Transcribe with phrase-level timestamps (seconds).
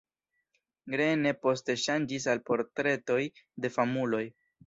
[0.93, 3.21] Greene poste ŝanĝis al portretoj
[3.67, 4.25] de famuloj.